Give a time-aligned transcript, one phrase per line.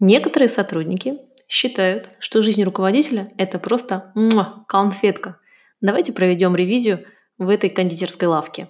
[0.00, 5.38] Некоторые сотрудники считают, что жизнь руководителя– это просто муа, конфетка.
[5.80, 7.06] Давайте проведем ревизию
[7.38, 8.68] в этой кондитерской лавке.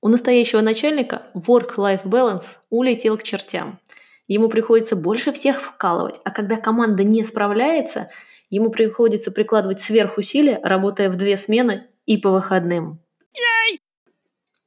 [0.00, 3.80] У настоящего начальника work-life balance улетел к чертям.
[4.26, 8.08] Ему приходится больше всех вкалывать, а когда команда не справляется,
[8.48, 13.00] ему приходится прикладывать сверхусилия, работая в две смены и по выходным.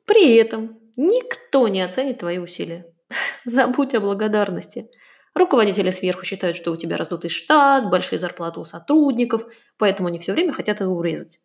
[0.06, 2.86] При этом никто не оценит твои усилия.
[3.46, 4.90] Забудь о благодарности.
[5.34, 9.46] Руководители сверху считают, что у тебя раздутый штат, большие зарплаты у сотрудников,
[9.78, 11.40] поэтому они все время хотят его урезать.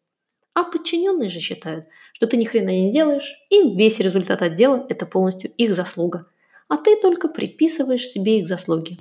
[0.54, 5.06] А подчиненные же считают, что ты ни хрена не делаешь, и весь результат отдела– это
[5.06, 6.26] полностью их заслуга.
[6.68, 8.98] А ты только приписываешь себе их заслуги.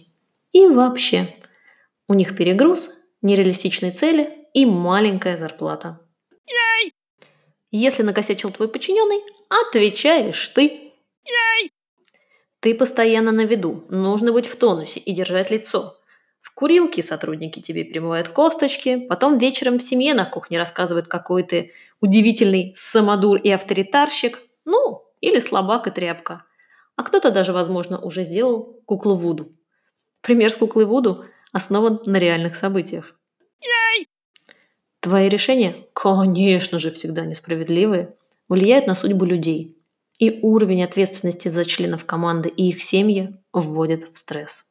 [0.51, 1.33] И вообще,
[2.07, 5.99] у них перегруз, нереалистичные цели и маленькая зарплата.
[7.71, 10.93] Если накосячил твой подчиненный, отвечаешь ты.
[12.65, 15.99] Ты постоянно на виду, нужно быть в тонусе и держать лицо.
[16.41, 21.73] В курилке сотрудники тебе примывают косточки, потом вечером в семье на кухне рассказывают, какой ты
[22.01, 26.43] удивительный самодур и авторитарщик, ну, или слабак и тряпка.
[26.95, 29.51] А кто-то даже, возможно, уже сделал куклу Вуду.
[30.21, 33.13] Пример с куклой Вуду основан на реальных событиях.
[35.01, 38.15] Твои решения, конечно же, всегда несправедливые,
[38.49, 39.74] влияют на судьбу людей.
[40.17, 44.65] И уровень ответственности за членов команды и их семьи вводит в стресс.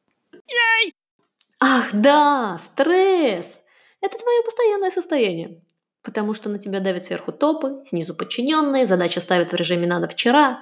[1.59, 3.59] Ах, да, стресс!
[4.01, 5.61] Это твое постоянное состояние.
[6.01, 10.59] Потому что на тебя давят сверху топы, снизу подчиненные, задача ставят в режиме «надо вчера».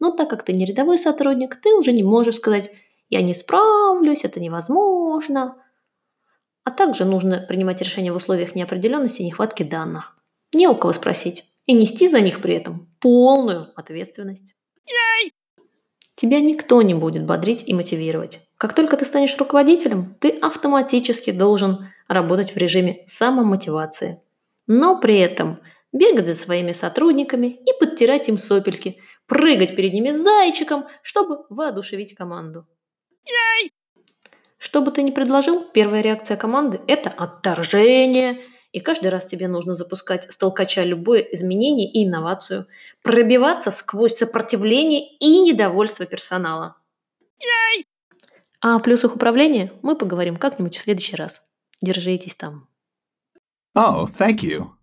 [0.00, 2.70] Но так как ты не рядовой сотрудник, ты уже не можешь сказать
[3.08, 5.56] «я не справлюсь, это невозможно».
[6.64, 10.16] А также нужно принимать решения в условиях неопределенности и нехватки данных.
[10.52, 11.44] Не у кого спросить.
[11.66, 14.54] И нести за них при этом полную ответственность.
[16.14, 18.46] Тебя никто не будет бодрить и мотивировать.
[18.56, 24.22] Как только ты станешь руководителем, ты автоматически должен работать в режиме самомотивации.
[24.66, 25.60] Но при этом
[25.92, 32.66] бегать за своими сотрудниками и подтирать им сопельки, прыгать перед ними зайчиком, чтобы воодушевить команду.
[34.58, 38.38] Что бы ты ни предложил, первая реакция команды– это отторжение,
[38.72, 42.66] и каждый раз тебе нужно запускать с толкача любое изменение и инновацию,
[43.02, 46.76] пробиваться сквозь сопротивление и недовольство персонала.
[48.60, 51.42] А о плюсах управления мы поговорим как-нибудь в следующий раз.
[51.80, 52.68] Держитесь там.
[53.76, 54.81] Oh, thank you.